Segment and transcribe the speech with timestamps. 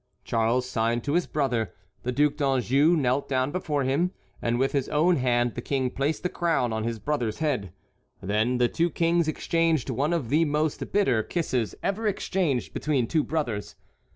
[0.23, 4.09] Charles signed to his brother, the Duc d'Anjou knelt down before him,
[4.41, 7.71] and with his own hand the King placed the crown on his brother's head.
[8.19, 13.23] Then the two kings exchanged one of the most bitter kisses ever exchanged between two
[13.23, 13.75] brothers.